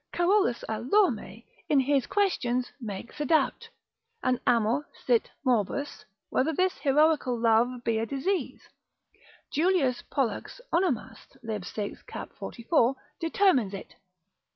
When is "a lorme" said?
0.67-1.43